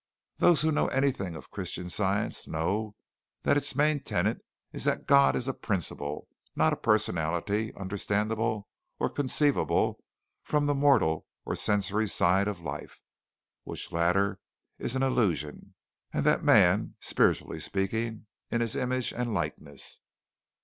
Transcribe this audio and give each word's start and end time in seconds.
Those 0.37 0.63
who 0.63 0.71
know 0.71 0.87
anything 0.87 1.35
of 1.35 1.51
Christian 1.51 1.87
Science 1.87 2.47
know 2.47 2.95
that 3.43 3.55
its 3.55 3.75
main 3.75 3.99
tenet 4.01 4.43
is 4.73 4.83
that 4.85 5.05
God 5.05 5.35
is 5.35 5.47
a 5.47 5.53
principle, 5.53 6.27
not 6.55 6.73
a 6.73 6.75
personality 6.75 7.71
understandable 7.75 8.67
or 8.97 9.11
conceivable 9.11 10.03
from 10.41 10.65
the 10.65 10.73
mortal 10.73 11.27
or 11.45 11.55
sensory 11.55 12.07
side 12.09 12.47
of 12.47 12.61
life 12.61 12.99
(which 13.63 13.91
latter 13.91 14.39
is 14.79 14.95
an 14.95 15.03
illusion), 15.03 15.75
and 16.11 16.25
that 16.25 16.43
man 16.43 16.95
(spiritually 16.99 17.59
speaking) 17.59 18.25
in 18.49 18.59
His 18.61 18.75
image 18.75 19.13
and 19.13 19.35
likeness. 19.35 20.01